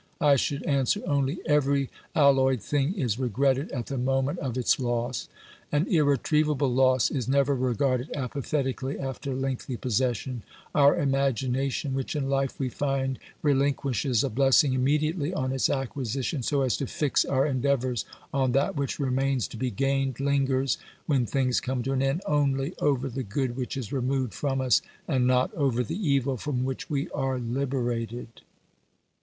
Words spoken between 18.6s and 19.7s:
which remains to be